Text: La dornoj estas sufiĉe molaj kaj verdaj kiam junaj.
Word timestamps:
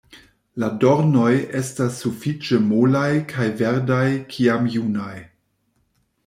La 0.61 0.67
dornoj 0.83 1.33
estas 1.59 1.99
sufiĉe 2.05 2.59
molaj 2.71 3.05
kaj 3.35 3.51
verdaj 3.61 4.03
kiam 4.33 4.67
junaj. 4.79 5.15